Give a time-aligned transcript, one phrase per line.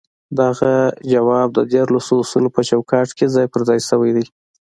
[0.39, 0.71] دغه
[1.11, 4.25] ځواب د ديارلسو اصولو په چوکاټ کې ځای پر ځای شوی دی.